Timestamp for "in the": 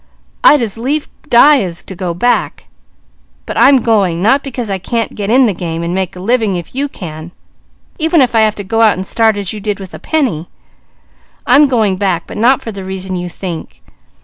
5.29-5.53